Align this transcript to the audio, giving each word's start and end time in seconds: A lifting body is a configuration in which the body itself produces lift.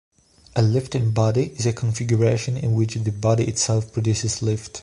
A 0.55 0.63
lifting 0.63 1.11
body 1.11 1.51
is 1.59 1.67
a 1.67 1.73
configuration 1.73 2.57
in 2.57 2.73
which 2.73 2.95
the 2.95 3.11
body 3.11 3.43
itself 3.43 3.93
produces 3.93 4.41
lift. 4.41 4.79